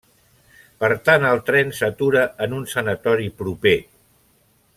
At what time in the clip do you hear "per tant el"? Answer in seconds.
0.83-1.43